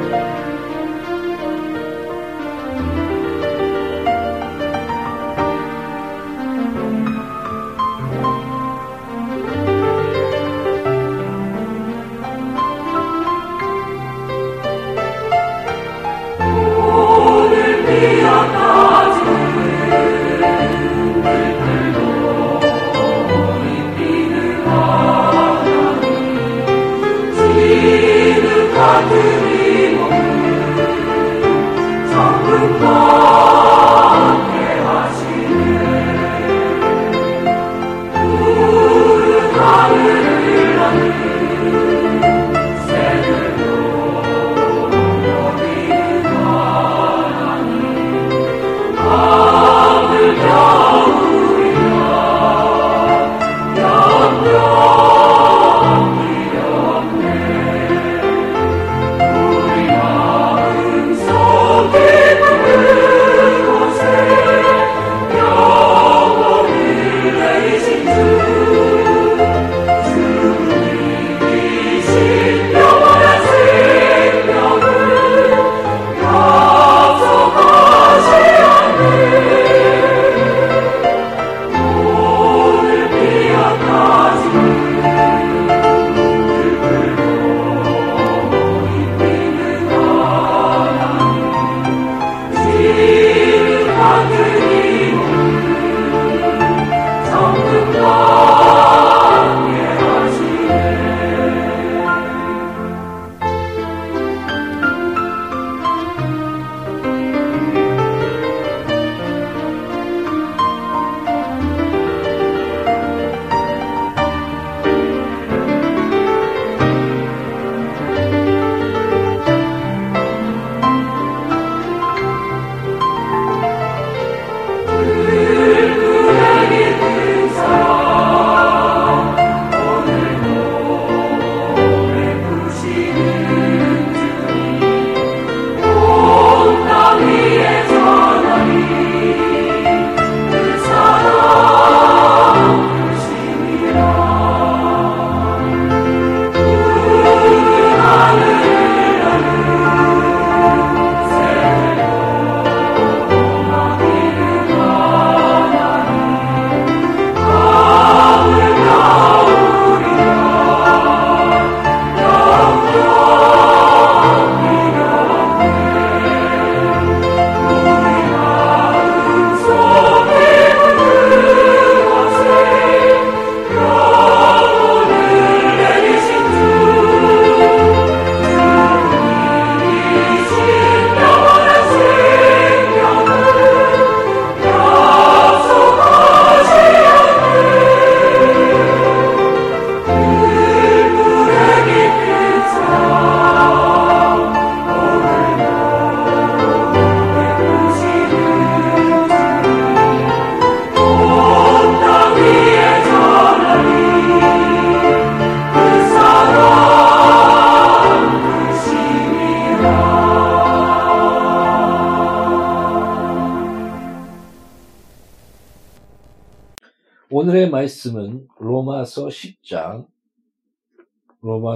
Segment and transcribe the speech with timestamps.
[0.00, 0.47] 오늘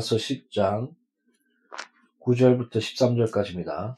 [0.03, 0.93] 로마서 10장
[2.21, 3.97] 9절부터 13절까지입니다.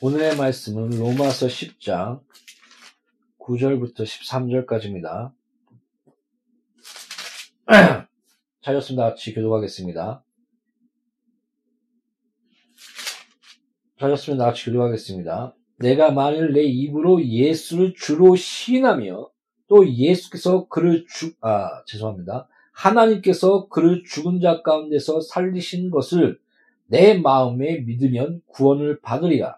[0.00, 2.20] 오늘의 말씀은 로마서 10장
[3.38, 5.32] 9절부터 13절까지입니다.
[8.62, 9.04] 찾았습니다.
[9.10, 10.24] 같이 교도하겠습니다.
[14.00, 14.44] 찾았습니다.
[14.46, 15.54] 같이 교도하겠습니다.
[15.78, 19.30] 내가 만일 내 입으로 예수를 주로 시인하며
[19.72, 22.46] 또 예수께서 그를 죽, 아, 죄송합니다.
[22.72, 26.38] 하나님께서 그를 죽은 자 가운데서 살리신 것을
[26.88, 29.56] 내 마음에 믿으면 구원을 받으리라.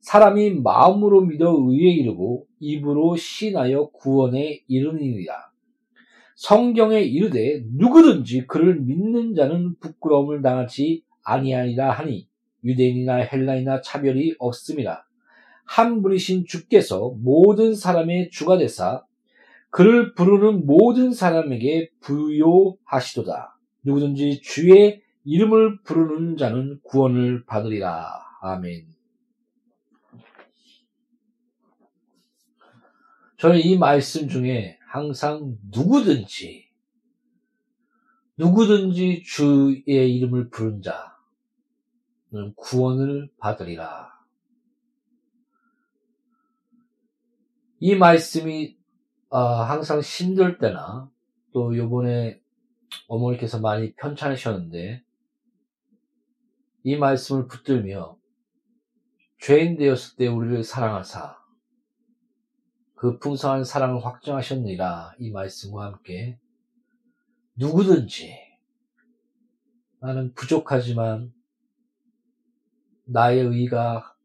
[0.00, 5.52] 사람이 마음으로 믿어 의에 이르고 입으로 시인하여 구원에 이르느니라.
[6.34, 12.26] 성경에 이르되 누구든지 그를 믿는 자는 부끄러움을 당하지 아니하리라 하니
[12.64, 15.04] 유대인이나 헬라이나 차별이 없음이라.
[15.66, 19.04] 한 분이신 주께서 모든 사람의 주가 되사
[19.70, 23.56] 그를 부르는 모든 사람에게 부요하시도다.
[23.84, 28.20] 누구든지 주의 이름을 부르는 자는 구원을 받으리라.
[28.42, 28.88] 아멘.
[33.38, 36.68] 저는 이 말씀 중에 항상 누구든지,
[38.36, 44.10] 누구든지 주의 이름을 부른 자는 구원을 받으리라.
[47.78, 48.79] 이 말씀이
[49.32, 51.08] 어, 항상 힘들 때나
[51.52, 52.42] 또 요번에
[53.06, 55.04] 어머니께서 많이 편찮으셨는데
[56.82, 58.18] 이 말씀을 붙들며
[59.40, 61.38] 죄인 되었을 때 우리를 사랑하사
[62.96, 66.36] 그 풍성한 사랑을 확정하셨느니라 이 말씀과 함께
[67.54, 68.34] 누구든지
[70.00, 71.32] 나는 부족하지만
[73.04, 74.16] 나의 의가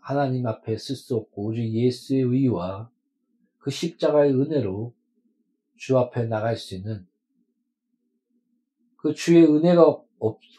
[0.00, 2.90] 하나님 앞에 쓸 수 없고 오직 예수의 의와
[3.58, 4.94] 그 십자가의 은혜로
[5.76, 7.06] 주 앞에 나갈 수 있는
[8.96, 10.02] 그 주의 은혜가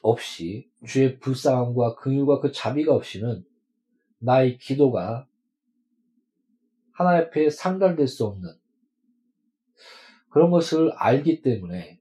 [0.01, 3.43] 없이 주의 불쌍함과 긍휼과 그 자비가 없이는
[4.19, 5.27] 나의 기도가
[6.93, 8.49] 하나님 앞에 상달될 수 없는
[10.29, 11.99] 그런 것을 알기 때문에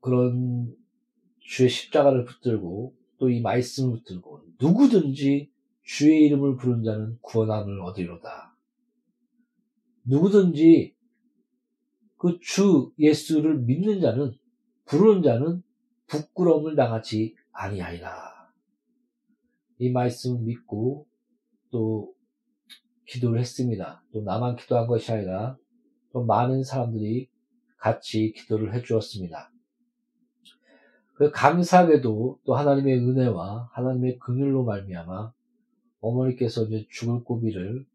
[0.00, 0.74] 그런
[1.40, 5.50] 주의 십자가를 붙들고 또 이 말씀을 붙들고 누구든지
[5.88, 8.54] 주의 이름을 부른 자는 구원함을 얻으리로다.
[10.04, 10.94] 누구든지
[12.18, 14.32] 그 주 예수를 믿는 자는
[14.84, 15.62] 부르는 자는
[16.06, 18.50] 부끄러움을 당하지 아니하리라.
[19.78, 21.06] 이 말씀을 믿고
[21.70, 22.12] 또
[23.06, 24.04] 기도를 했습니다.
[24.12, 25.56] 또 나만 기도한 것이 아니라
[26.12, 27.30] 또 많은 사람들이
[27.78, 29.50] 같이 기도를 해 주었습니다.
[31.14, 35.37] 그 감사하게도 또 하나님의 은혜와 하나님의 긍휼로 말미암아
[36.00, 37.86] 어머니께서 이제 죽을 고비를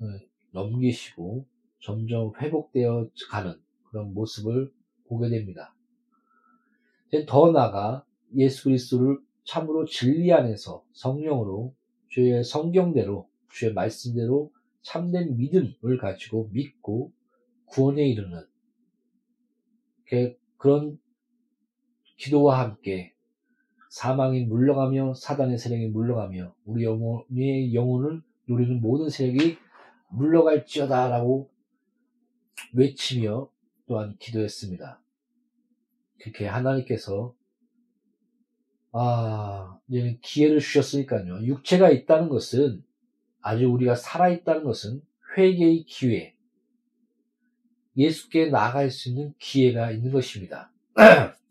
[0.00, 0.04] 어,
[0.52, 1.46] 넘기시고
[1.80, 3.54] 점점 회복되어 가는
[3.90, 4.72] 그런 모습을
[5.06, 5.74] 보게 됩니다.
[7.26, 8.04] 더 나아가
[8.36, 11.74] 예수 그리스도를 참으로 진리 안에서 성령으로
[12.08, 14.50] 주의 성경대로 주의 말씀대로
[14.82, 17.12] 참된 믿음을 가지고 믿고
[17.66, 18.46] 구원에 이르는
[20.56, 20.98] 그런
[22.16, 23.11] 기도와 함께
[23.92, 29.58] 사망이 물러가며 사단의 세력이 물러가며 우리 영혼의 영혼을 누리는 모든 세력이
[30.08, 31.50] 물러갈지어다라고
[32.72, 33.50] 외치며
[33.86, 34.98] 또한 기도했습니다.
[36.22, 37.34] 그렇게 하나님께서
[38.92, 41.42] 아 이제는 기회를 주셨으니까요.
[41.42, 42.82] 육체가 있다는 것은
[43.42, 45.02] 아주 우리가 살아 있다는 것은
[45.36, 46.34] 회개의 기회,
[47.98, 50.72] 예수께 나아갈 수 있는 기회가 있는 것입니다.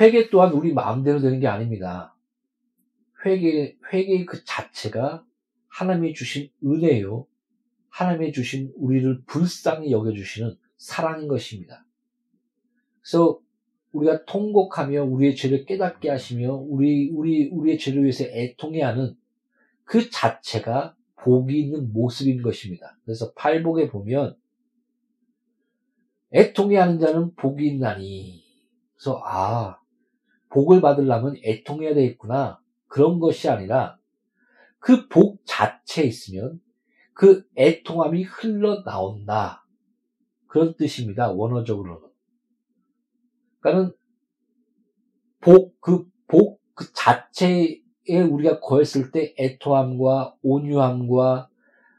[0.00, 2.16] 회개 또한 우리 마음대로 되는 게 아닙니다.
[3.24, 5.24] 회개, 회개의 그 자체가
[5.68, 7.26] 하나님이 주신 은혜요.
[7.90, 11.84] 하나님이 주신 우리를 불쌍히 여겨주시는 사랑인 것입니다.
[13.00, 13.40] 그래서
[13.92, 19.16] 우리가 통곡하며 우리의 죄를 깨닫게 하시며 우리, 우리, 우리의 죄를 위해서 애통해 하는
[19.84, 22.96] 그 자체가 복이 있는 모습인 것입니다.
[23.04, 24.36] 그래서 팔복에 보면
[26.32, 28.44] 애통해 하는 자는 복이 있나니.
[28.94, 29.80] 그래서, 아,
[30.50, 32.60] 복을 받으려면 애통해야 되겠구나.
[32.86, 33.98] 그런 것이 아니라
[34.78, 36.60] 그 복 자체에 있으면
[37.12, 39.66] 그 애통함이 흘러나온다.
[40.46, 41.30] 그런 뜻입니다.
[41.30, 42.08] 원어적으로는.
[43.60, 43.94] 그러니까는
[45.40, 47.82] 복, 그 복, 그 자체에
[48.30, 51.50] 우리가 거했을 때 애통함과 온유함과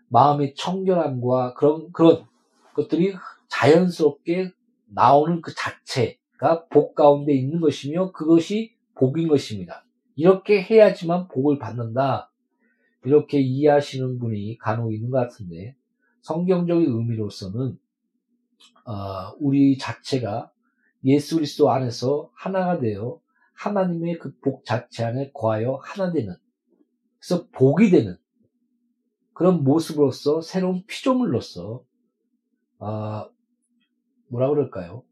[0.07, 2.25] 마음의 청결함과 그런, 그런
[2.73, 3.13] 것들이
[3.49, 4.51] 자연스럽게
[4.87, 6.18] 나오는 그 자체가
[6.69, 9.85] 복 가운데 있는 것이며 그것이 복인 것입니다.
[10.15, 12.31] 이렇게 해야지만 복을 받는다.
[13.05, 15.75] 이렇게 이해하시는 분이 간혹 있는 것 같은데
[16.21, 17.77] 성경적인 의미로서는
[18.85, 20.51] 어, 우리 자체가
[21.05, 23.21] 예수 그리스도 안에서 하나가 되어
[23.53, 26.35] 하나님의 그 복 자체 안에 거하여 하나 되는
[27.19, 28.17] 그래서 복이 되는
[29.33, 31.83] 그런 모습으로서 새로운 피조물로서
[32.79, 33.29] 어,
[34.27, 35.03] 뭐라 그럴까요?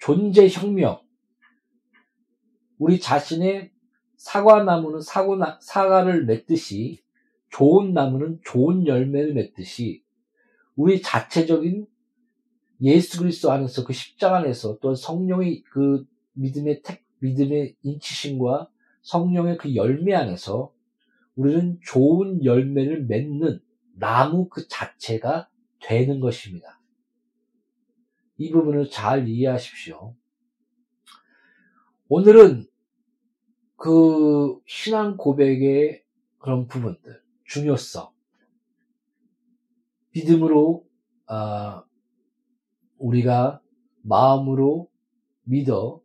[0.00, 1.00] 존재 혁명.
[2.78, 3.70] 우리 자신의
[4.16, 7.02] 사과 나무는 사과, 사과를 맺듯이
[7.50, 10.02] 좋은 나무는 좋은 열매를 맺듯이
[10.74, 11.86] 우리 자체적인
[12.80, 18.70] 예수 그리스도 안에서 그 십자가 안에서 또 성령의 그 믿음의 택, 믿음의 인치심과
[19.02, 20.72] 성령의 그 열매 안에서
[21.34, 23.60] 우리는 좋은 열매를 맺는
[23.96, 25.50] 나무 그 자체가
[25.82, 26.79] 되는 것입니다.
[28.40, 30.16] 이 부분을 잘 이해하십시오.
[32.08, 32.66] 오늘은
[33.76, 36.02] 그 신앙 고백의
[36.38, 38.10] 그런 부분들, 중요성,
[40.14, 40.86] 믿음으로
[41.26, 41.84] 아,
[42.96, 43.60] 우리가
[44.00, 44.90] 마음으로
[45.42, 46.00] 믿어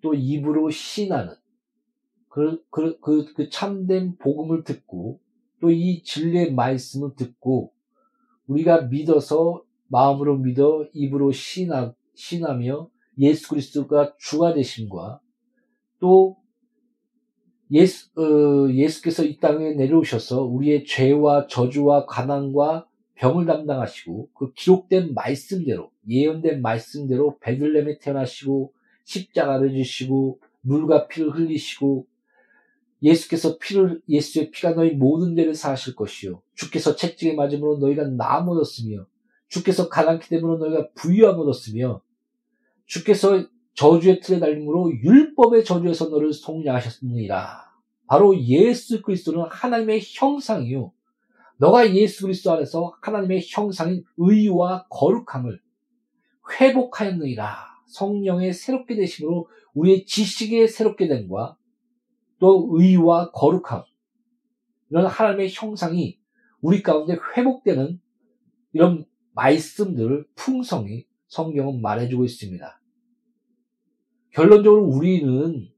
[0.00, 1.34] 또 입으로 신하는
[2.30, 5.20] 그, 그, 그, 그 참된 복음을 듣고
[5.60, 7.74] 또 이 진리의 말씀을 듣고
[8.46, 9.63] 우리가 믿어서
[9.94, 15.20] 마음으로 믿어 입으로 신하, 신하며 예수 그리스도가 주가 되심과
[16.00, 16.36] 또
[17.70, 25.92] 예수, 어, 예수께서 이 땅에 내려오셔서 우리의 죄와 저주와 가난과 병을 담당하시고 그 기록된 말씀대로
[26.08, 28.72] 예언된 말씀대로 베들렘에 태어나시고
[29.04, 32.06] 십자가를 지시고 물과 피를 흘리시고
[33.00, 36.42] 예수께서 피를 예수의 피가 너희 모든 죄를 사하실 것이요.
[36.56, 39.06] 주께서 채찍에 맞음으로 너희가 나음 얻었으며
[39.54, 42.02] 주께서 가난기 때문에 너희가 부유함 얻었으며
[42.86, 47.64] 주께서 저주의 틀에 달림으로 율법의 저주에서 너를 속량하셨느니라.
[48.08, 50.92] 바로 예수 그리스도는 하나님의 형상이요.
[51.58, 55.60] 너가 예수 그리스도 안에서 하나님의 형상인 의와 거룩함을
[56.60, 57.74] 회복하였느니라.
[57.86, 61.56] 성령의 새롭게 되심으로 우리의 지식의 새롭게 됨과
[62.40, 63.84] 또 의와 거룩함
[64.90, 66.18] 이런 하나님의 형상이
[66.60, 68.00] 우리 가운데 회복되는
[68.72, 72.80] 이런 말씀들을 풍성히 성경은 말해주고 있습니다.
[74.30, 75.68] 결론적으로 우리는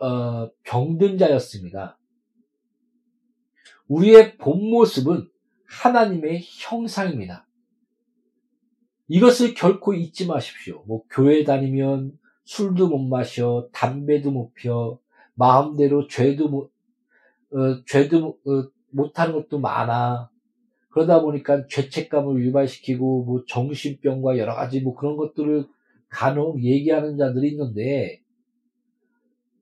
[0.00, 1.98] 어, 병든 자였습니다.
[3.88, 5.28] 우리의 본 모습은
[5.66, 7.46] 하나님의 형상입니다.
[9.08, 10.84] 이것을 결코 잊지 마십시오.
[10.86, 14.98] 뭐 교회 다니면 술도 못 마셔, 담배도 못 펴,
[15.34, 16.72] 마음대로 죄도 못,
[17.52, 20.30] 어, 죄도 어, 못하는 것도 많아.
[20.90, 25.66] 그러다 보니까 죄책감을 유발시키고 뭐 정신병과 여러 가지 뭐 그런 것들을
[26.08, 28.20] 간혹 얘기하는 자들이 있는데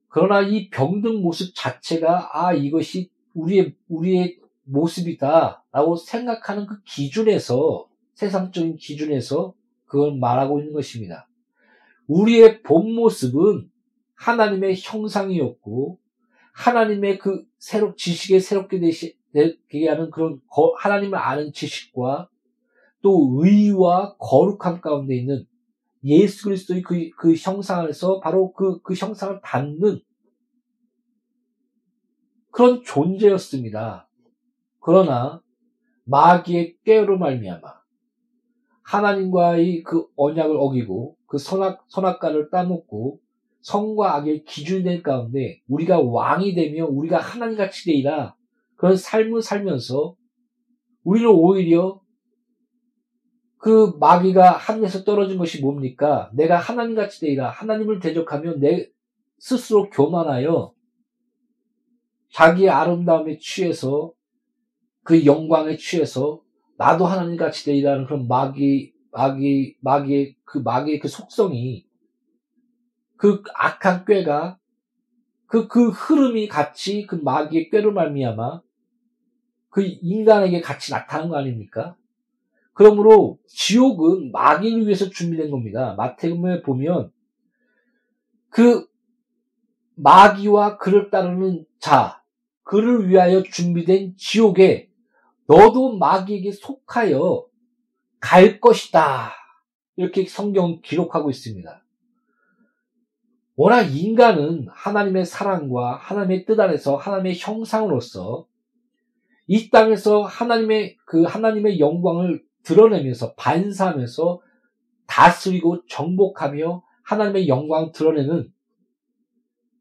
[0.07, 9.53] 그러나 이 병든 모습 자체가 아 이것이 우리의 우리의 모습이다라고 생각하는 그 기준에서 세상적인 기준에서
[9.85, 11.27] 그걸 말하고 있는 것입니다.
[12.07, 13.69] 우리의 본 모습은
[14.15, 15.99] 하나님의 형상이었고
[16.53, 18.89] 하나님의 그 새로 지식에 새롭게 되
[19.69, 20.39] 게 하는 그런
[20.79, 22.29] 하나님을 아는 지식과
[23.01, 25.45] 또 의와 거룩함 가운데 있는
[26.03, 29.99] 예수 그리스도의 그, 그 형상 안에서 바로 그, 그 형상을 닮는
[32.51, 34.09] 그런 존재였습니다.
[34.79, 35.41] 그러나
[36.05, 37.61] 마귀의 깨어로 말미암아
[38.83, 43.19] 하나님과의 그 언약을 어기고 그 선악 선악과를 따놓고
[43.59, 48.36] 성과 악의 기준이 된 가운데 우리가 왕이 되며 우리가 하나님 같이 되리라
[48.77, 50.15] 그런 삶을 살면서
[51.03, 52.01] 우리는 오히려
[53.57, 56.29] 그 마귀가 하늘에서 떨어진 것이 뭡니까?
[56.33, 58.89] 내가 하나님 같이 되리라 하나님을 대적하며 내
[59.39, 60.73] 스스로 교만하여
[62.31, 64.13] 자기의 아름다움에 취해서
[65.03, 66.41] 그 영광에 취해서
[66.77, 71.87] 나도 하나님 같이 되리라는 그런 마귀, 마귀, 마귀의 그 마귀의 그 속성이
[73.15, 74.59] 그 악한 꾀가
[75.47, 78.61] 그, 그 흐름이 같이 그 마귀의 꾀로 말미암아
[79.77, 81.95] 그 인간에게 같이 나타난 거 아닙니까?
[82.73, 85.93] 그러므로 지옥은 마귀를 위해서 준비된 겁니다.
[85.95, 87.11] 마태복음에 보면
[88.49, 88.87] 그
[89.93, 92.23] 마귀와 그를 따르는 자,
[92.63, 94.89] 그를 위하여 준비된 지옥에
[95.45, 97.45] 너도 마귀에게 속하여
[98.19, 99.31] 갈 것이다.
[99.95, 101.85] 이렇게 성경은 기록하고 있습니다.
[103.55, 108.47] 워낙 인간은 하나님의 사랑과 하나님의 뜻 안에서 하나님의 형상으로서
[109.47, 114.41] 이 땅에서 하나님의 그 하나님의 영광을 드러내면서 반사하면서
[115.07, 118.51] 다스리고 정복하며 하나님의 영광을 드러내는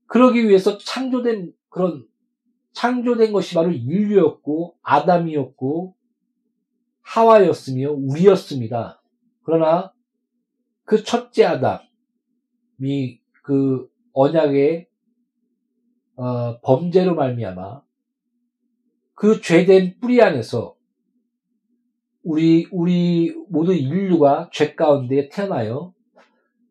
[0.06, 2.06] 그러기 위해서 창조된 그런
[2.72, 5.96] 창조된 것이 바로 인류였고 아담이었고
[7.02, 9.02] 하와였으며 우리였습니다.
[9.42, 9.92] 그러나
[10.84, 14.88] 그 첫째 아담이 그 언약의
[16.16, 17.85] 어, 범죄로 말미암아
[19.16, 20.76] 그 죄된 뿌리 안에서
[22.22, 25.94] 우리 우리 모든 인류가 죄 가운데 태어나요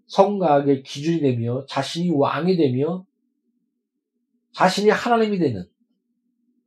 [0.06, 3.04] 성가의 기준이 되며 자신이 왕이 되며
[4.54, 5.68] 자신이 하나님이 되는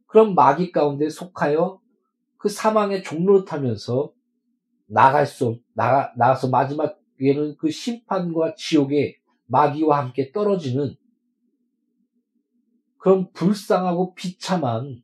[0.07, 1.81] 그런 마귀 가운데 속하여
[2.39, 4.13] 그 사망의 종로를 타면서
[4.87, 10.97] 나갈 수, 나가, 나가서 마지막에는 그 심판과 지옥에 마귀와 함께 떨어지는
[12.97, 15.03] 그런 불쌍하고 비참한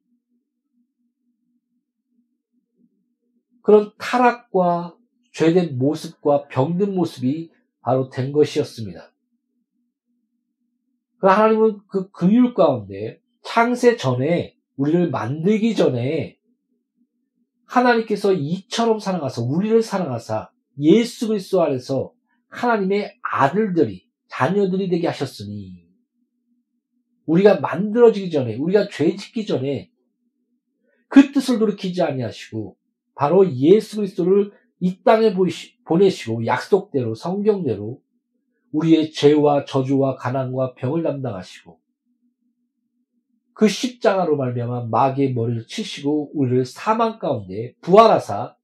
[3.64, 4.94] 그런 타락과
[5.32, 9.10] 죄된 모습과 병든 모습이 바로 된 것이었습니다.
[11.18, 16.38] 그 하나님은 그 긍휼 가운데 창세 전에 우리를 만들기 전에
[17.64, 22.12] 하나님께서 이처럼 사랑하사 우리를 사랑하사 예수 그리스도 안에서
[22.50, 25.88] 하나님의 아들들이 자녀들이 되게 하셨으니
[27.24, 29.90] 우리가 만들어지기 전에 우리가 죄 짓기 전에
[31.08, 32.76] 그 뜻을 돌이키지 아니하시고
[33.14, 35.34] 바로 예수 그리스도를 이 땅에
[35.84, 38.00] 보내시고 약속대로 성경대로
[38.72, 41.78] 우리의 죄와 저주와 가난과 병을 담당하시고
[43.54, 48.56] 그 십자가로 말미암아 마귀의 머리를 치시고 우리를 사망 가운데 부활하사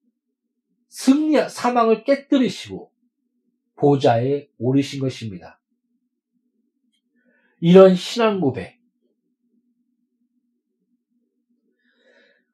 [0.89, 2.91] 승리 사망을 깨뜨리시고
[3.77, 5.61] 보좌에 오르신 것입니다.
[7.61, 8.80] 이런 신앙 고백.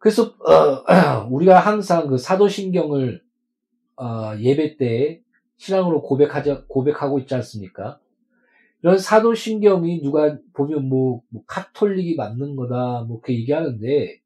[0.07, 3.25] 그래서 어, 우리가 항상 그 사도신경을
[3.97, 5.21] 어, 예배 때
[5.57, 7.99] 신앙으로 고백하자 고백하고 있지 않습니까?
[8.83, 14.21] 이런 사도신경이 누가 보면 뭐, 뭐 카톨릭이 맞는 거다 뭐 그렇게 얘기하는데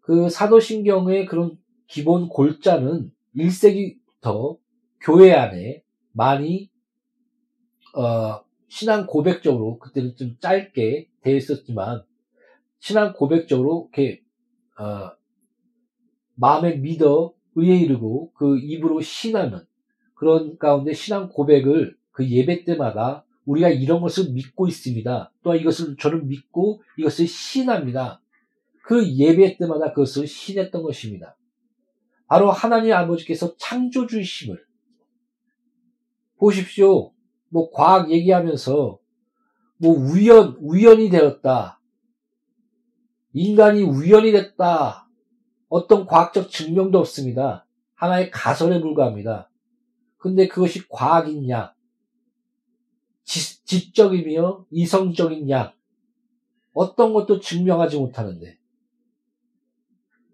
[0.00, 4.56] 그 사도신경의 그런 기본 골자는 1세기부터
[5.02, 6.70] 교회 안에 많이
[7.94, 12.02] 어, 신앙 고백적으로 그때는 좀 짧게 되어 있었지만
[12.78, 14.21] 신앙 고백적으로 이렇게
[14.78, 15.10] 어,
[16.34, 19.60] 마음에 믿어 의에 이르고 그 입으로 신하는
[20.14, 25.32] 그런 가운데 신앙 고백을 그 예배 때마다 우리가 이런 것을 믿고 있습니다.
[25.42, 28.20] 또한 이것을 저는 믿고 이것을 신합니다.
[28.84, 31.36] 그 예배 때마다 그것을 신했던 것입니다.
[32.26, 34.64] 바로 하나님 아버지께서 창조주이심을
[36.38, 37.12] 보십시오.
[37.48, 38.98] 뭐 과학 얘기하면서
[39.78, 41.80] 뭐 우연 우연이 되었다.
[43.32, 45.08] 인간이 우연이 됐다.
[45.68, 47.66] 어떤 과학적 증명도 없습니다.
[47.94, 49.50] 하나의 가설에 불과합니다.
[50.18, 51.74] 근데 그것이 과학이냐,
[53.24, 55.74] 지, 지적이며 이성적이냐,
[56.74, 58.58] 어떤 것도 증명하지 못하는데,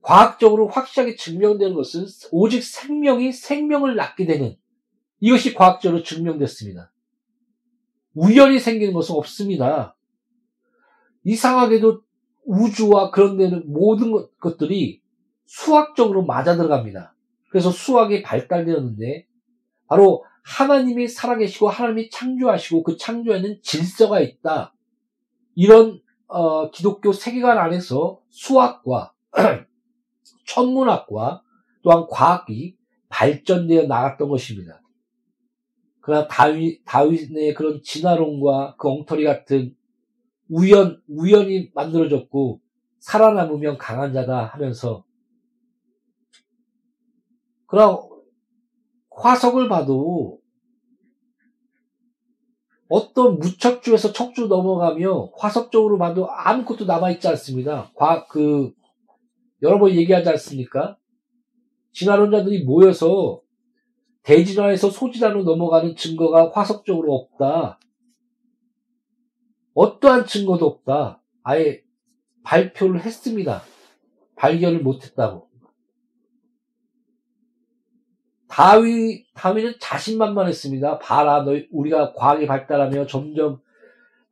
[0.03, 4.57] 과학적으로 확실하게 증명되는 것은 오직 생명이 생명을 낳게 되는
[5.21, 6.93] 이것이 과학적으로 증명됐습니다.
[8.15, 9.97] 우연히 생기는 것은 없습니다.
[11.25, 12.03] 이상하게도
[12.49, 15.03] 우주와 그런 데는 모든 것들이
[15.45, 17.15] 수학적으로 맞아 들어갑니다.
[17.51, 19.27] 그래서 수학이 발달되었는데
[19.87, 24.75] 바로 하나님이 살아계시고 하나님이 창조하시고 그 창조에는 질서가 있다.
[25.55, 29.13] 이런 어, 기독교 세계관 안에서 수학과
[30.47, 31.43] 천문학과
[31.83, 32.77] 또한 과학이
[33.11, 34.81] 발전되어 나갔던 것입니다.
[36.01, 39.75] 그러나 다윈, 다윈의 그런 진화론과 그 엉터리 같은
[40.49, 42.61] 우연, 우연히 만들어졌고
[42.99, 45.05] 살아남으면 강한 자다 하면서
[47.67, 47.99] 그러나
[49.11, 50.41] 화석을 봐도
[52.89, 57.91] 어떤 무척주에서 척주 넘어가며 화석적으로 봐도 아무것도 남아있지 않습니다.
[57.95, 58.73] 과, 그,
[59.61, 60.97] 여러 번 얘기하지 않습니까?
[61.93, 63.43] 진화론자들이 모여서
[64.23, 67.79] 대진화에서 소진화로 넘어가는 증거가 화석적으로 없다.
[69.79, 71.23] 어떠한 증거도 없다.
[71.45, 71.85] 아예
[72.43, 73.63] 발표를 했습니다.
[74.35, 75.49] 발견을 못했다고.
[78.49, 80.99] 다위, 다위는 자신만만했습니다.
[80.99, 83.61] 봐라, 너, 우리가 과학이 발달하며 점점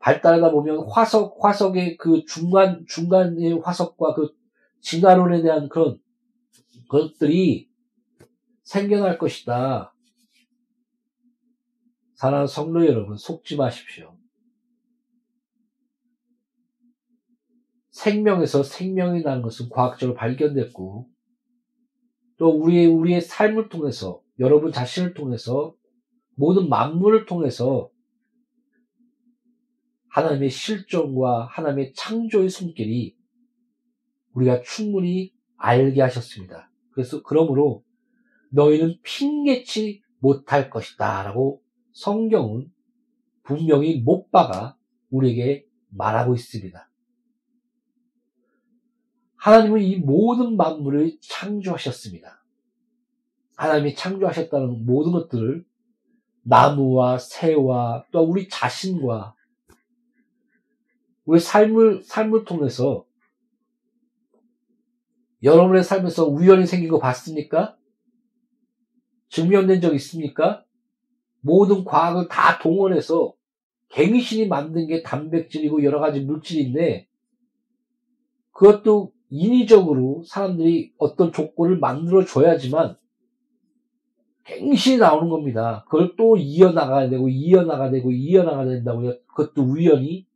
[0.01, 4.35] 발달하다 보면 화석, 화석의 그 중간, 중간의 화석과 그
[4.81, 6.01] 진화론에 대한 그런
[6.89, 7.71] 것들이
[8.65, 9.95] 생겨날 것이다.
[12.15, 14.16] 사랑하는 성도 여러분, 속지 마십시오.
[17.97, 21.09] 생명에서 생명이 나는 것은 과학적으로 발견됐고,
[22.37, 25.75] 또 우리의, 우리의 삶을 통해서, 여러분 자신을 통해서,
[26.35, 27.91] 모든 만물을 통해서
[30.11, 33.17] 하나님의 실존과 하나님의 창조의 손길이
[34.35, 36.71] 우리가 충분히 알게 하셨습니다.
[36.91, 37.83] 그래서 그러므로
[38.53, 41.23] 너희는 핑계치 못할 것이다.
[41.23, 42.71] 라고 성경은
[43.43, 44.77] 분명히 못 박아
[45.09, 46.86] 우리에게 말하고 있습니다.
[49.47, 52.45] 하나님은 이 모든 만물을 창조하셨습니다.
[53.55, 55.65] 하나님이 창조하셨다는 모든 것들을
[56.43, 59.37] 나무와 새와 또 우리 자신과
[61.27, 63.07] 우리 삶을, 삶을 통해서
[65.45, 67.77] 여러분의 삶에서 우연히 생긴 거 봤습니까?
[69.29, 70.65] 증명된 적 있습니까?
[71.41, 73.33] 모든 과학을 다 동원해서
[73.91, 77.07] 갱신이 만든 게 단백질이고 여러 가지 물질인데
[78.51, 82.97] 그것도 인위적으로 사람들이 어떤 조건을 만들어 줘야지만
[84.45, 85.85] 갱신이 나오는 겁니다.
[85.89, 89.19] 그걸 또 이어나가야 되고 이어나가야 되고 이어나가야 된다고 요.
[89.27, 90.27] 그것도 우연히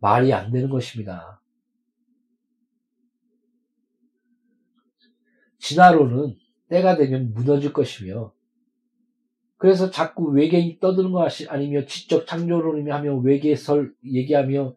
[0.00, 1.40] 말이 안 되는 것입니다.
[5.58, 6.36] 진화론은
[6.68, 8.32] 때가 되면 무너질 것이며
[9.56, 14.76] 그래서 자꾸 외계인 떠드는 거 아니며 지적 창조론이며 하며 외계설 얘기하며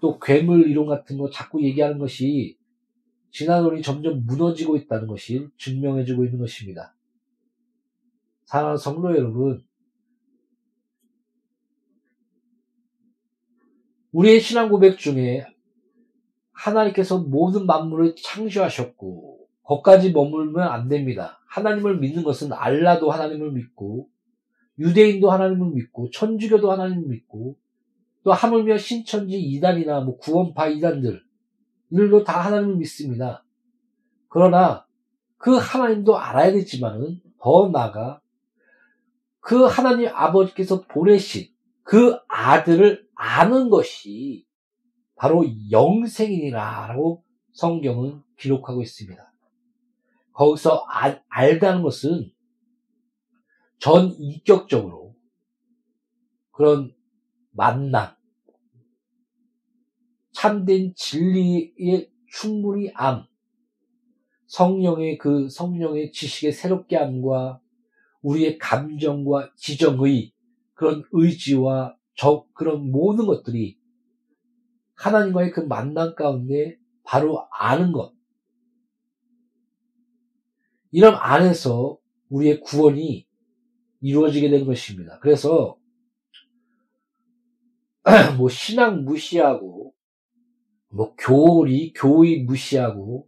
[0.00, 2.58] 또 괴물 이론 같은 거 자꾸 얘기하는 것이
[3.32, 6.94] 돈이 점점 무너지고 있다는 것이 증명해주고 있는 것입니다.
[8.46, 9.62] 사랑하는 성도 여러분,
[14.12, 15.46] 우리의 신앙 고백 중에
[16.52, 21.40] 하나님께서 모든 만물을 창조하셨고 거기까지 머물면 안 됩니다.
[21.46, 24.08] 하나님을 믿는 것은 알라도 하나님을 믿고
[24.78, 27.56] 유대인도 하나님을 믿고 천주교도 하나님을 믿고
[28.22, 31.22] 또 하물며 신천지 이단이나 뭐 구원파 이단들
[31.90, 33.44] 이들도 다 하나님을 믿습니다.
[34.28, 34.86] 그러나
[35.38, 38.20] 그 하나님도 알아야 되지만은 더 나아가
[39.40, 41.48] 그 하나님 아버지께서 보내신
[41.82, 44.46] 그 아들을 아는 것이
[45.16, 49.32] 바로 영생이라고 성경은 기록하고 있습니다.
[50.32, 52.30] 거기서 알, 알다는 것은
[53.78, 55.14] 전 인격적으로
[56.52, 56.94] 그런
[57.50, 58.14] 만남,
[60.32, 63.24] 참된 진리에 충분히 암,
[64.46, 67.60] 성령의 그 성령의 지식의 새롭게 함과
[68.22, 70.32] 우리의 감정과 지정의
[70.74, 73.78] 그런 의지와 저 그런 모든 것들이
[74.94, 78.12] 하나님과의 그 만남 가운데 바로 아는 것.
[80.90, 83.26] 이런 안에서 우리의 구원이
[84.00, 85.18] 이루어지게 되는 것입니다.
[85.20, 85.79] 그래서
[88.36, 89.92] 뭐 신앙 무시하고
[90.90, 93.26] 뭐 교리 교의 무시하고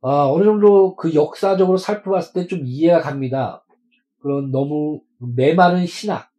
[0.00, 3.64] 아, 어느 정도 그 역사적으로 살펴봤을 때 좀 이해가 갑니다.
[4.20, 6.30] 그런 너무 메마른 신학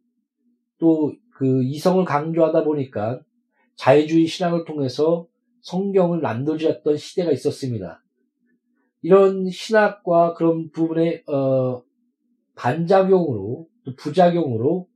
[0.78, 3.18] 또 그 이성을 강조하다 보니까
[3.76, 5.26] 자유주의 신학을 통해서
[5.62, 8.04] 성경을 난도질했던 시대가 있었습니다.
[9.00, 11.82] 이런 신학과 그런 부분의 어,
[12.56, 14.86] 반작용으로 부작용으로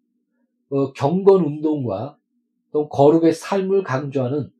[0.74, 2.18] 어, 경건 운동과
[2.72, 4.50] 또 거룩의 삶을 강조하는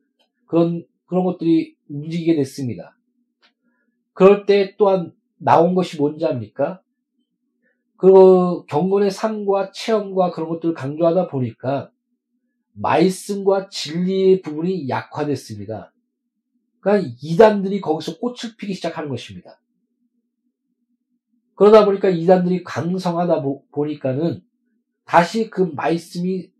[0.45, 2.97] 그런 그런 것들이 움직이게 됐습니다.
[4.13, 6.81] 그럴 때 또한 나온 것이 뭔지 압니까?
[7.97, 11.91] 그 경건의 삶과 체험과 그런 것들을 강조하다 보니까
[12.71, 15.91] 말씀과 진리의 부분이 약화됐습니다.
[16.79, 19.59] 그러니까 이단들이 거기서 꽃을 피기 시작하는 것입니다.
[21.55, 24.44] 그러다 보니까 이단들이 강성하다 보 니까는
[25.05, 26.51] 다시 그 말씀이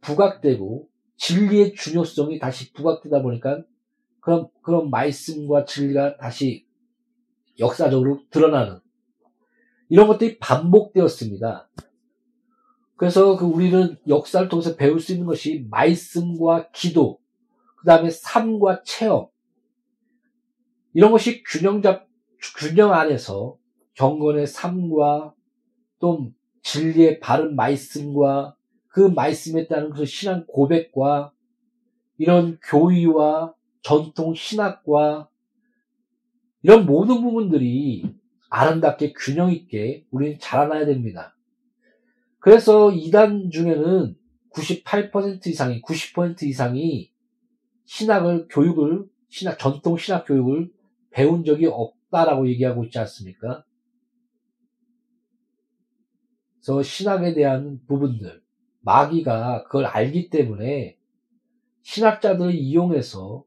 [0.00, 3.62] 부각되고 진리의 중요성이 다시 부각되다 보니까
[4.20, 6.66] 그런 그런 말씀과 진리가 다시
[7.58, 8.80] 역사적으로 드러나는
[9.88, 11.68] 이런 것들이 반복되었습니다.
[12.96, 17.18] 그래서 그 우리는 역사를 통해서 배울 수 있는 것이 말씀과 기도,
[17.76, 19.28] 그 다음에 삶과 체험,
[20.94, 22.06] 이런 것이 균형 잡,
[22.56, 23.58] 균형 안에서
[23.94, 25.34] 경건의 삶과
[25.98, 26.30] 또
[26.64, 28.56] 진리의 바른 말씀과
[28.88, 31.32] 그 말씀에 따른 그 신앙 고백과
[32.18, 35.28] 이런 교의와 전통 신학과
[36.62, 38.04] 이런 모든 부분들이
[38.48, 41.36] 아름답게 균형 있게 우리는 자라나야 됩니다.
[42.38, 44.16] 그래서 이단 중에는
[44.52, 47.10] 98% 이상이, 90% 이상이
[47.84, 50.70] 신학을, 교육을, 신학, 전통 신학 교육을
[51.10, 53.64] 배운 적이 없다라고 얘기하고 있지 않습니까?
[56.64, 58.42] 그래서 신학에 대한 부분들,
[58.80, 60.96] 마귀가 그걸 알기 때문에
[61.82, 63.44] 신학자들을 이용해서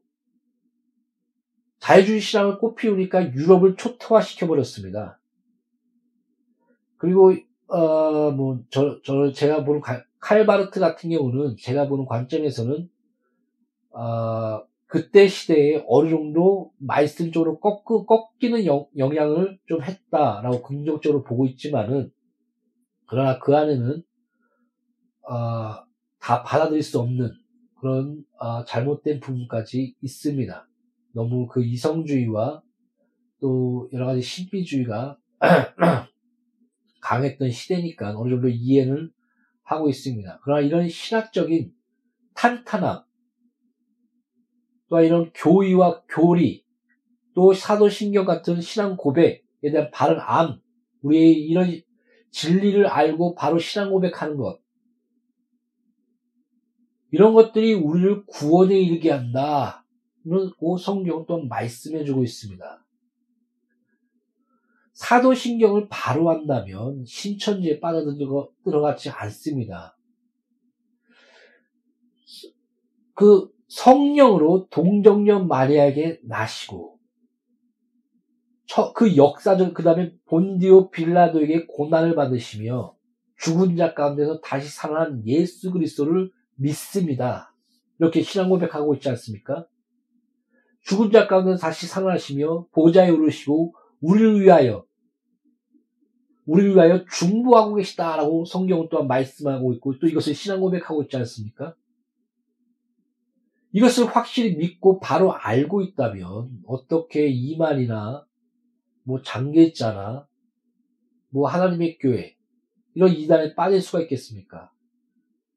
[1.80, 5.18] 자유주의 신앙을 꽃피우니까 유럽을 초토화시켜 버렸습니다.
[6.96, 7.34] 그리고
[7.68, 9.82] 어 뭐 저 저 제가 보는
[10.20, 12.88] 칼바르트 같은 경우는 제가 보는 관점에서는
[13.90, 16.72] 어 그때 시대에 어느 정도
[17.32, 22.10] 쪽으로 꺾, 꺾이는 영, 영향을 좀 했다라고 긍정적으로 보고 있지만은
[23.08, 24.02] 그러나 그 안에는
[25.28, 25.84] 어,
[26.20, 27.32] 다 받아들일 수 없는
[27.80, 30.68] 그런 어, 잘못된 부분까지 있습니다.
[31.12, 32.62] 너무 그 이성주의와
[33.40, 35.18] 또 여러 가지 신비주의가
[37.00, 39.10] 강했던 시대니까 어느 정도 이해는
[39.62, 40.40] 하고 있습니다.
[40.42, 41.72] 그러나 이런 신학적인
[42.34, 43.04] 탄탄함,
[44.88, 46.64] 또 이런 교의와 교리,
[47.34, 50.60] 또 사도신경 같은 신앙 고백에 대한 바른 암,
[51.02, 51.80] 우리의 이런
[52.30, 54.60] 진리를 알고 바로 신앙 고백하는 것.
[57.10, 59.84] 이런 것들이 우리를 구원에 이르게 한다.
[60.58, 62.84] 고 성경은 또 말씀해 주고 있습니다.
[64.92, 69.96] 사도신경을 바로 한다면 신천지에 빠져들어가지 않습니다.
[73.14, 76.97] 그 성령으로 동정녀 마리아에게 나시고
[78.94, 82.94] 그 역사적 그 다음에 본디오 빌라도에게 고난을 받으시며
[83.38, 87.54] 죽은 자 가운데서 다시 살아난 예수 그리스도를 믿습니다.
[87.98, 89.66] 이렇게 신앙 고백하고 있지 않습니까?
[90.82, 94.84] 죽은 자 가운데 다시 살아나시며 보좌에 오르시고 우리를 위하여
[96.46, 101.74] 우리를 위하여 중보하고 계시다라고 성경은 또한 말씀하고 있고 또 이것을 신앙 고백하고 있지 않습니까?
[103.72, 108.24] 이것을 확실히 믿고 바로 알고 있다면 어떻게 이만이나
[109.08, 110.28] 뭐 장계자나
[111.30, 112.36] 뭐 하나님의 교회
[112.92, 114.70] 이런 이단에 빠질 수가 있겠습니까?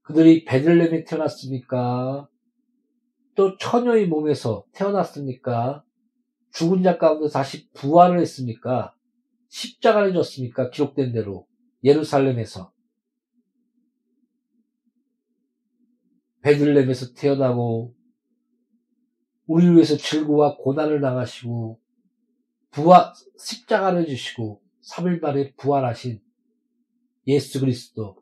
[0.04, 2.30] 그들이 베들렘에 태어났습니까?
[3.36, 5.84] 또 처녀의 몸에서 태어났습니까?
[6.54, 8.96] 죽은 자 가운데 다시 부활을 했습니까?
[9.50, 10.70] 십자가를 졌습니까?
[10.70, 11.46] 기록된 대로
[11.84, 12.72] 예루살렘에서
[16.42, 17.94] 베들렘에서 태어나고
[19.48, 21.81] 우리를 위해서 질고와 고난을 당하시고
[22.72, 26.22] 부활 십자가를 주시고 3일 만에 부활하신
[27.28, 28.22] 예수 그리스도.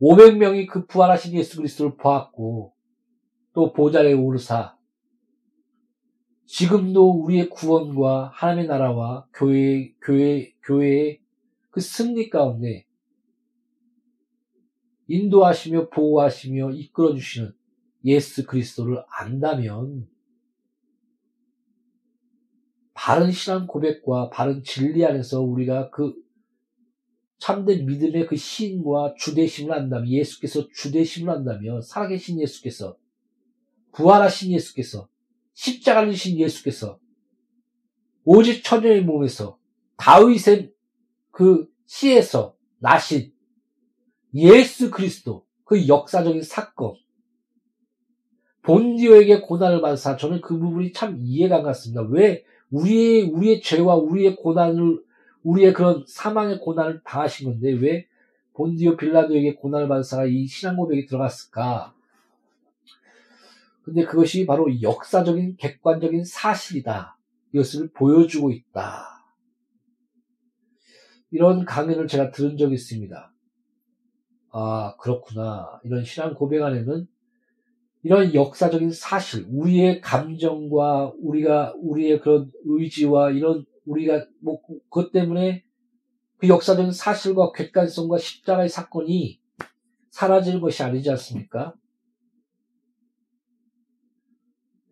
[0.00, 2.74] 500명이 그 부활하신 예수 그리스도를 보았고
[3.54, 4.76] 또 보좌에 오르사
[6.44, 11.20] 지금도 우리의 구원과 하나님의 나라와 교회, 교회, 교회의
[11.70, 12.86] 그 승리 가운데
[15.08, 17.52] 인도하시며 보호하시며 이끌어 주시는
[18.04, 20.08] 예수 그리스도를 안다면
[23.06, 26.12] 바른 신앙 고백과 바른 진리 안에서 우리가 그
[27.38, 32.96] 참된 믿음의 그 신과 주대심을 안다면 예수께서 주대심을 안다면 살아계신 예수께서
[33.92, 35.08] 부활하신 예수께서
[35.54, 36.98] 십자가를 지신 예수께서
[38.24, 39.56] 오직 처녀의 몸에서
[39.98, 40.72] 다윗의
[41.30, 43.32] 그 씨에서 나신
[44.34, 46.96] 예수 그리스도 그 역사적인 사건
[48.62, 52.02] 본디오에게 고난을 받으사 저는 그 부분이 참 이해가 안 갔습니다.
[52.02, 55.04] 왜 우리의 우리의 죄와 우리의 고난을
[55.42, 58.06] 우리의 그런 사망의 고난을 당하신 건데 왜
[58.54, 61.94] 본디오 빌라도에게 고난을 받으사가 이 신앙 고백이 들어갔을까?
[63.82, 67.16] 근데 그것이 바로 역사적인 객관적인 사실이다.
[67.52, 69.16] 이것을 보여주고 있다.
[71.30, 73.32] 이런 강연을 제가 들은 적이 있습니다.
[74.50, 75.80] 아, 그렇구나.
[75.84, 77.06] 이런 신앙 고백 안에는
[78.06, 85.64] 이런 역사적인 사실, 우리의 감정과 우리가, 우리의 그런 의지와 이런 우리가, 뭐, 그것 때문에
[86.36, 89.40] 그 역사적인 사실과 객관성과 십자가의 사건이
[90.10, 91.74] 사라지는 것이 아니지 않습니까?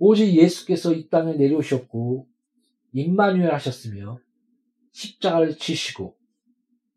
[0.00, 2.26] 오직 예수께서 이 땅에 내려오셨고
[2.94, 4.18] 임마누엘 하셨으며
[4.90, 6.16] 십자가를 지시고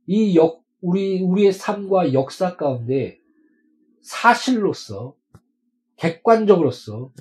[0.07, 3.19] 이 역, 우리, 우리의 삶과 역사 가운데
[4.01, 5.16] 사실로서
[5.97, 7.11] 객관적으로서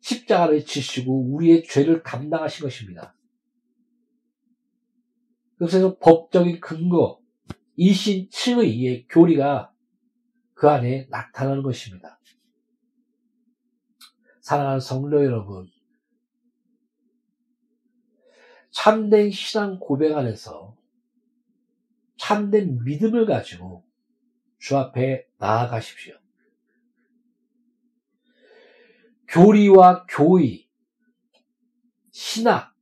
[0.00, 3.16] 십자가를 지시고 우리의 죄를 감당하신 것입니다.
[5.56, 7.20] 그래서 법적인 근거,
[7.76, 9.72] 이신칭의 교리가
[10.54, 12.18] 그 안에 나타나는 것입니다.
[14.40, 15.66] 사랑하는 성도 여러분,
[18.70, 20.76] 참된 신앙 고백 안에서
[22.16, 23.84] 참된 믿음을 가지고
[24.58, 26.19] 주 앞에 나아가십시오.
[29.30, 30.66] 교리와 교의,
[32.10, 32.74] 신학,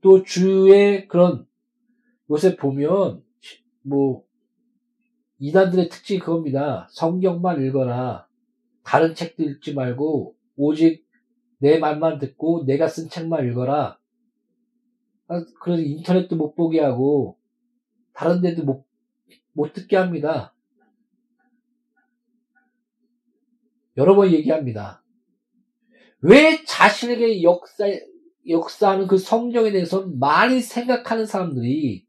[0.00, 1.46] 또 주의 그런
[2.28, 3.22] 요새 보면
[3.82, 4.24] 뭐
[5.38, 6.88] 이단들의 특징이 그겁니다.
[6.90, 8.28] 성경만 읽어라.
[8.82, 11.06] 다른 책도 읽지 말고 오직
[11.58, 13.98] 내 말만 듣고 내가 쓴 책만 읽어라.
[15.28, 17.38] 아, 그래서 인터넷도 못 보게 하고
[18.12, 18.86] 다른 데도 못,
[19.52, 20.52] 못 듣게 합니다.
[23.96, 25.03] 여러 번 얘기합니다.
[26.26, 27.84] 왜 자신에게 역사,
[28.48, 32.06] 역사하는 그 성경에 대해서 많이 생각하는 사람들이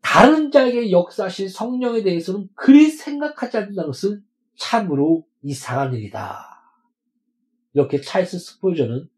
[0.00, 4.24] 다른 자에게 역사하신 성령에 대해서는 그리 생각하지 않는다는 것은
[4.56, 6.48] 참으로 이상한 일이다.
[7.74, 9.08] 이렇게 찰스 스포저는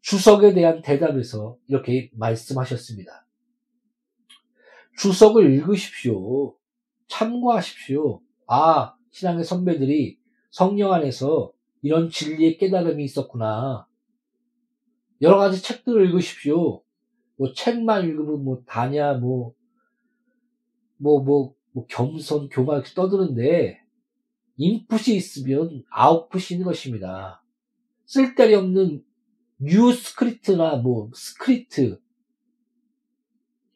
[0.00, 3.28] 주석에 대한 대답에서 이렇게 말씀하셨습니다.
[4.98, 6.56] 주석을 읽으십시오.
[7.06, 8.20] 참고하십시오.
[8.48, 10.18] 아, 신앙의 선배들이
[10.50, 13.86] 성령 안에서 이런 진리의 깨달음이 있었구나.
[15.22, 16.82] 여러 가지 책들을 읽으십시오.
[17.36, 19.54] 뭐 책만 읽으면 뭐 다냐, 뭐,
[20.96, 23.80] 뭐, 뭐, 뭐 겸손, 교만 이렇게 떠드는데,
[24.56, 27.42] 인풋이 있으면 아웃풋이 있는 것입니다.
[28.04, 29.02] 쓸데리 없는
[29.58, 32.00] New Secret이나 뭐 Secret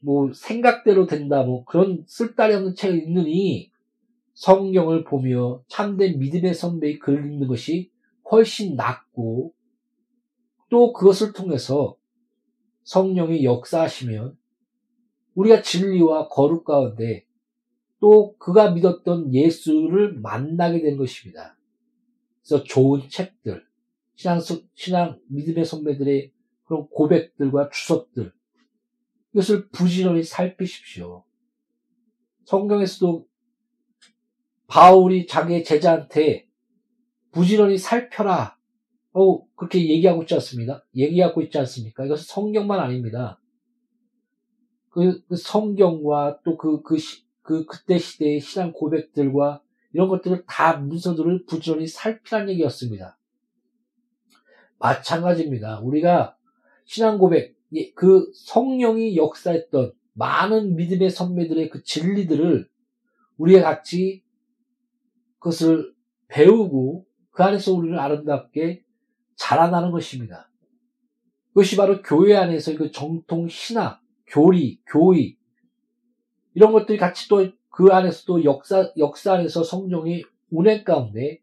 [0.01, 3.71] 뭐 생각대로 된다 뭐 그런 쓸데리 없는 책을 읽느니
[4.35, 7.93] 성경을 보며 참된 믿음의 선배의 글을 읽는 것이
[8.31, 9.55] 훨씬 낫고
[10.69, 11.97] 또 그것을 통해서
[12.85, 14.37] 성령이 역사하시면
[15.35, 17.27] 우리가 진리와 거룩 가운데
[18.01, 21.57] 또 그가 믿었던 예수를 만나게 된 것입니다.
[22.43, 23.65] 그래서 좋은 책들,
[24.17, 24.41] 신앙,
[24.75, 26.33] 신앙 믿음의 선배들의
[26.65, 28.33] 그런 고백들과 주석들,
[29.33, 31.25] 이것을 부지런히 살피십시오.
[32.45, 33.27] 성경에서도
[34.67, 36.47] 바울이 자기의 제자한테
[37.35, 38.57] 부지런히 살펴라.
[39.12, 40.85] 어, 그렇게 얘기하고 있지 않습니다.
[40.97, 42.05] 얘기하고 있지 않습니까?
[42.05, 43.40] 이것은 성경만 아닙니다.
[44.88, 46.97] 그, 그 성경과 또 그, 그,
[47.42, 53.18] 그, 그때 시대의 신앙 고백들과 이런 것들을 다 문서들을 부지런히 살피란 얘기였습니다.
[54.79, 55.81] 마찬가지입니다.
[55.81, 56.37] 우리가
[56.85, 57.57] 신앙 고백,
[57.94, 62.68] 그 성령이 역사했던 많은 믿음의 선배들의 그 진리들을
[63.37, 64.23] 우리가 같이
[65.38, 65.92] 그것을
[66.29, 68.83] 배우고 그 안에서 우리를 아름답게
[69.37, 70.51] 자라나는 것입니다.
[71.49, 75.37] 그것이 바로 교회 안에서 그 정통 신학, 교리, 교의
[76.55, 77.44] 이런 것들이 같이 또
[77.75, 81.40] 그 안에서도 역사 역사 안에서 성령의 운행 가운데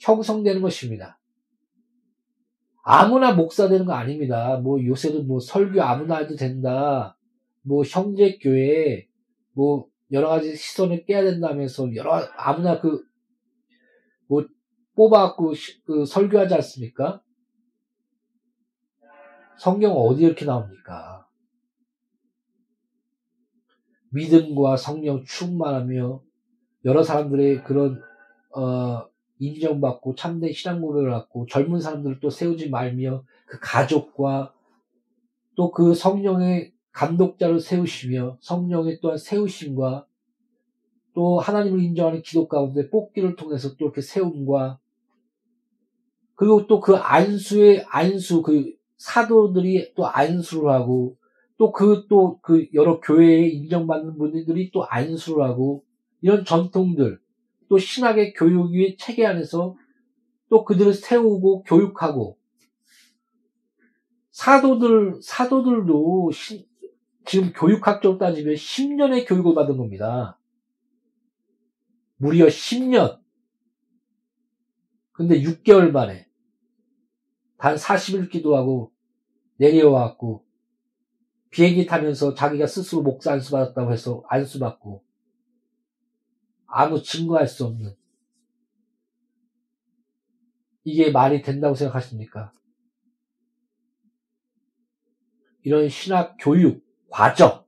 [0.00, 1.20] 형성되는 것입니다.
[2.82, 4.56] 아무나 목사 되는 거 아닙니다.
[4.56, 7.16] 뭐 요새도 뭐 설교 아무나 해도 된다.
[7.62, 9.06] 뭐 형제 교회
[9.52, 13.00] 뭐 여러 가지 시선을 깨야 된다면서 여러 아무나 그뭐
[15.00, 15.54] 뽑아갖고
[15.86, 17.22] 그 설교하지 않습니까?
[19.58, 21.26] 성경 어디 이렇게 나옵니까?
[24.10, 26.22] 믿음과 성령 충만하며
[26.84, 28.02] 여러 사람들의 그런
[28.54, 29.06] 어,
[29.38, 34.52] 인정받고 참된 신앙 고백을 갖고 젊은 사람들을 또 세우지 말며 그 가족과
[35.56, 40.06] 또 그 성령의 감독자를 세우시며 성령의 또한 세우심과
[41.14, 44.78] 또 하나님을 인정하는 기도 가운데 뽑기를 통해서 또 이렇게 세움과
[46.40, 51.18] 그리고 또 그 안수의 안수 그 사도들이 또 안수를 하고
[51.58, 55.84] 또 그 또그 그 여러 교회에 인정받는 분들이 또 안수를 하고
[56.22, 57.20] 이런 전통들
[57.68, 59.76] 또 신학의 교육의 체계 안에서
[60.48, 62.38] 또 그들을 세우고 교육하고
[64.30, 66.66] 사도들 사도들도 시,
[67.26, 70.38] 지금 교육학적으로 따지면 10년의 교육을 받은 겁니다.
[72.16, 73.20] 무려 10년.
[75.12, 76.29] 근데 6개월 만에 단
[77.60, 78.92] 40일 기도하고
[79.56, 80.44] 내려와갖고
[81.50, 85.04] 비행기 타면서 자기가 스스로 목사 안수 받았다고 해서 안수 받고
[86.66, 87.94] 아무 증거할 수 없는
[90.84, 92.52] 이게 말이 된다고 생각하십니까?
[95.62, 97.66] 이런 신학 교육 과정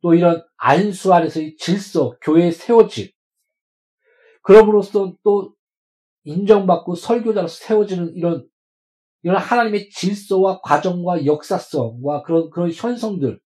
[0.00, 3.10] 또 이런 안수 안에서의 질서, 교회의 세워짐
[4.42, 5.55] 그럼으로써 또
[6.26, 8.48] 인정받고 설교자로 세워지는 이런
[9.22, 13.40] 이런 하나님의 질서와 과정과 역사성과 그런 그런 현성들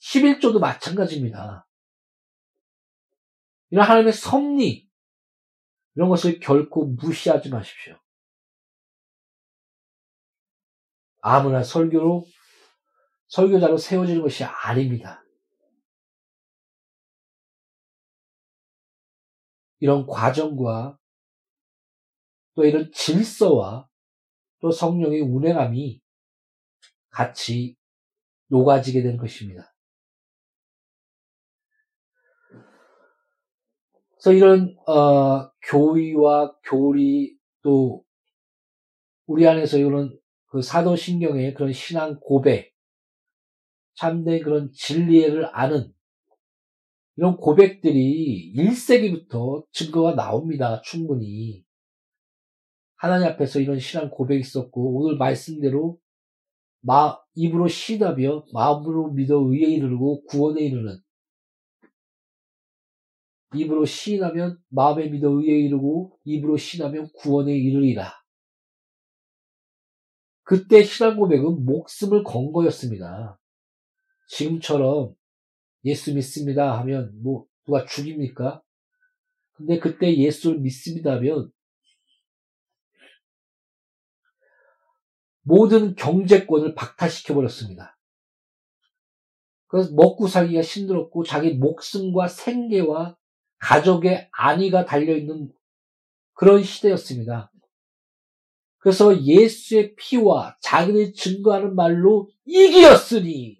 [0.00, 1.66] 11조도 마찬가지입니다.
[3.70, 4.88] 이런 하나님의 섭리,
[5.94, 7.98] 이런 것을 결코 무시하지 마십시오.
[11.20, 12.24] 아무나 설교로,
[13.28, 15.22] 설교자로 세워지는 것이 아닙니다.
[19.78, 20.99] 이런 과정과
[22.60, 23.88] 또 이런 질서와
[24.60, 26.02] 또 성령의 운행함이
[27.08, 27.74] 같이
[28.48, 29.74] 녹아지게 된 것입니다.
[34.10, 38.04] 그래서 이런 어, 교의와 교리 또
[39.24, 40.14] 우리 안에서 이런
[40.48, 42.74] 그 사도신경의 그런 신앙 고백,
[43.94, 45.94] 참된 그런 진리를 아는
[47.16, 50.82] 이런 고백들이 1세기부터 증거가 나옵니다.
[50.82, 51.64] 충분히.
[53.00, 55.98] 하나님 앞에서 이런 신앙 고백이 있었고, 오늘 말씀대로
[56.82, 60.98] 마, 입으로 시다며 마음으로 믿어 의에 이르고 구원에 이르는
[63.54, 68.12] 입으로 시인하면 마음에 믿어 의에 이르고 입으로 시인하면 구원에 이르리라.
[70.42, 73.40] 그때 신앙 고백은 목숨을 건 거였습니다.
[74.28, 75.14] 지금처럼
[75.86, 78.62] 예수 믿습니다 하면 뭐 누가 죽입니까?
[79.54, 81.50] 근데 그때 예수를 믿습니다 하면
[85.42, 87.98] 모든 경제권을 박탈시켜 버렸습니다.
[89.66, 93.16] 그래서 먹고 살기가 힘들었고 자기 목숨과 생계와
[93.58, 95.52] 가족의 안위가 달려 있는
[96.32, 97.52] 그런 시대였습니다.
[98.78, 103.58] 그래서 예수의 피와 자기를 증거하는 말로 이기었으니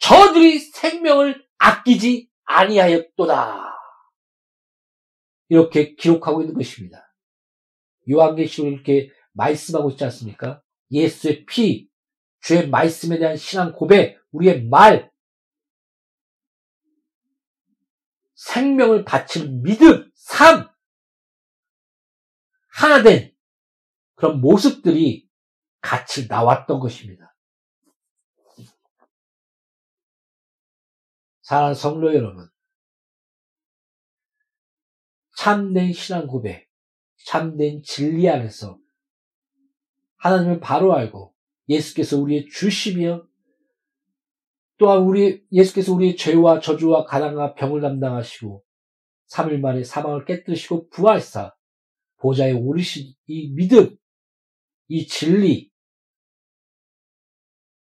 [0.00, 3.72] 저들이 생명을 아끼지 아니하였도다.
[5.48, 7.14] 이렇게 기록하고 있는 것입니다.
[8.10, 10.61] 요한계시록 이렇게 말씀하고 있지 않습니까?
[10.92, 11.88] 예수의 피,
[12.40, 15.10] 주의 말씀에 대한 신앙 고백, 우리의 말,
[18.34, 20.68] 생명을 바치는 믿음, 삶.
[22.68, 23.34] 하나 된
[24.14, 25.28] 그런 모습들이
[25.80, 27.34] 같이 나왔던 것입니다.
[31.42, 32.48] 사랑하는 성도 여러분,
[35.36, 36.68] 참된 신앙 고백,
[37.24, 38.81] 참된 진리 안에서
[40.22, 41.34] 하나님을 바로 알고
[41.68, 43.26] 예수께서 우리의 주시며
[44.78, 48.64] 또한 우리 예수께서 우리의 죄와 저주와 가난과 병을 담당하시고
[49.30, 51.56] 3일 만에 사망을 깨뜨리시고 부활사
[52.18, 53.96] 보좌에 오르신 이 믿음,
[54.86, 55.72] 이 진리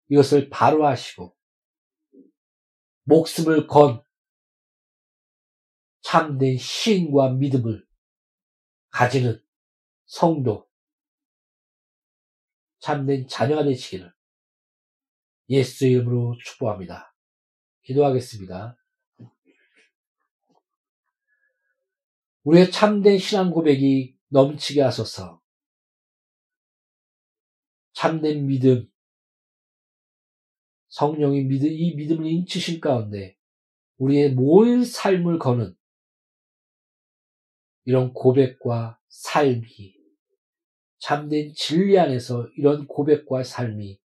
[0.08, 1.36] 이것을 바로 하시고
[3.02, 4.02] 목숨을 건
[6.00, 7.84] 참된 신과 믿음을
[8.88, 9.42] 가지는
[10.06, 10.66] 성도,
[12.84, 14.12] 참된 자녀가 되시기를
[15.48, 17.16] 예수 이름으로 축복합니다.
[17.80, 18.76] 기도하겠습니다.
[22.42, 25.40] 우리의 참된 신앙 고백이 넘치게 하소서.
[27.94, 28.86] 참된 믿음,
[30.88, 33.38] 성령이 믿음, 이 믿음을 인치신 가운데
[33.96, 35.74] 우리의 모든 삶을 거는
[37.86, 39.93] 이런 고백과 삶이
[41.04, 44.00] 참된 진리 안에서 이런 고백과 삶이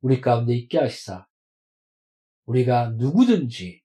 [0.00, 1.28] 우리 가운데 있게 하시사
[2.46, 3.80] 우리가 누구든지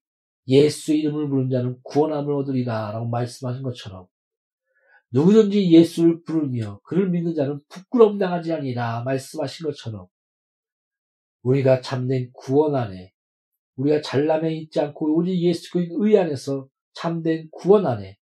[0.47, 4.07] 예수 이름을 부른 자는 구원함을 얻으리라 라고 말씀하신 것처럼
[5.11, 10.07] 누구든지 예수를 부르며 그를 믿는 자는 부끄러움 당하지 아니라 말씀하신 것처럼
[11.43, 13.13] 우리가 참된 구원 안에
[13.75, 18.17] 우리가 잘남에 있지 않고 오직 예수 그의 안에서 참된 구원 안에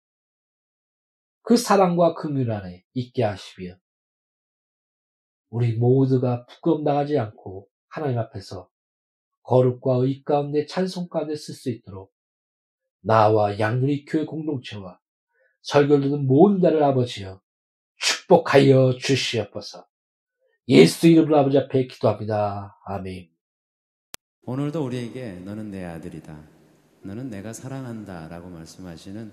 [1.43, 3.82] 그 사랑과 긍휼 안에 있게 하시며
[5.53, 8.71] 우리 모두가 부끄럼 당하지 않고 하나님 앞에서
[9.43, 12.11] 거룩과 의 가운데 찬송 가운데 쓸 수 있도록
[13.03, 14.99] 나와 양누리 교회 공동체와
[15.61, 17.41] 설교를 듣는 모든 자를 아버지여
[17.97, 19.87] 축복하여 주시옵소서.
[20.69, 22.79] 예수 이름으로 아버지 앞에 기도합니다.
[22.87, 23.29] 아멘.
[24.45, 26.49] 오늘도 우리에게 너는 내 아들이다.
[27.03, 28.29] 너는 내가 사랑한다.
[28.29, 29.33] 라고 말씀하시는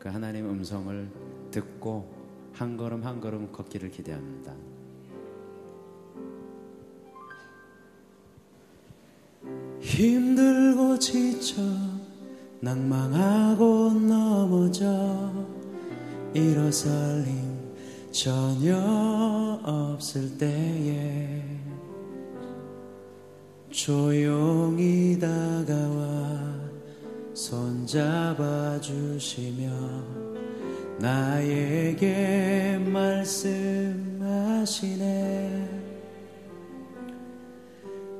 [0.00, 4.71] 그 하나님 음성을 듣고 한 걸음 한 걸음 걷기를 기대합니다.
[9.82, 11.60] 힘들고 지쳐
[12.60, 15.32] 낭망하고 넘어져
[16.32, 17.52] 일어설 힘
[18.12, 18.78] 전혀
[19.64, 21.42] 없을 때에
[23.70, 26.62] 조용히 다가와
[27.34, 29.68] 손잡아 주시며
[31.00, 34.12] 나에게 말씀하시네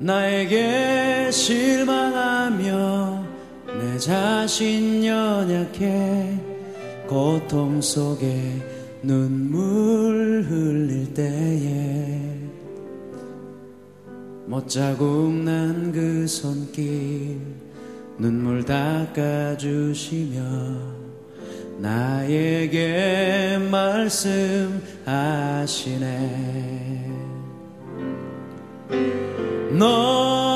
[0.03, 3.25] 나에게 실망하며
[3.79, 6.37] 내 자신 연약해
[7.07, 8.53] 고통 속에
[9.03, 12.21] 눈물 흘릴 때에
[14.47, 17.39] 못자국 난 그 손길
[18.19, 20.41] 눈물 닦아주시며
[21.79, 24.83] 나에게 말씀하시네
[29.83, 30.52] 너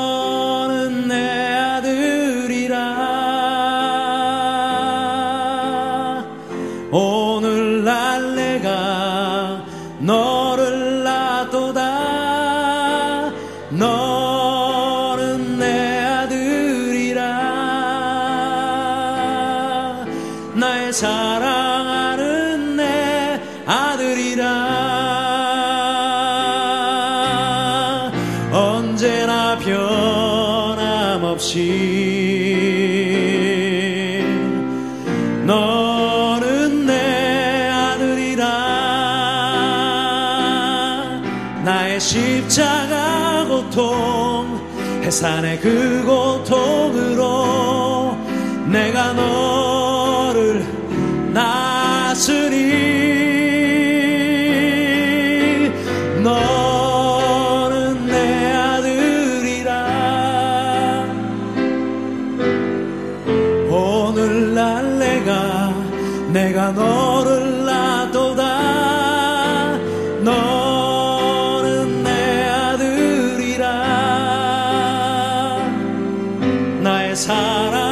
[77.17, 77.86] 사랑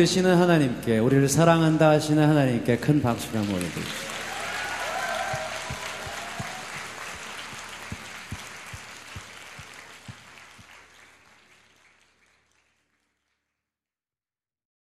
[0.00, 4.09] 되시는 하나님께 우리를 사랑한다 하시는 하나님께 큰 박수를 한번 올려드립시다.